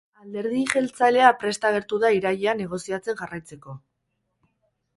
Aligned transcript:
Alderdi 0.21 0.61
jeltzalea 0.71 1.27
prest 1.43 1.67
agertu 1.71 2.01
da 2.05 2.11
irailean 2.19 2.61
negoziatzen 2.63 3.19
jarraitzeko. 3.23 3.77